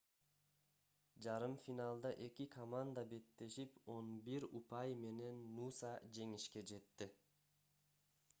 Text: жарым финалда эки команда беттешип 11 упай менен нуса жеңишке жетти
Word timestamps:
жарым 1.25 1.51
финалда 1.65 2.11
эки 2.27 2.47
команда 2.55 3.03
беттешип 3.11 3.77
11 3.97 4.49
упай 4.61 4.97
менен 5.05 5.45
нуса 5.61 5.93
жеңишке 6.19 6.67
жетти 6.75 7.11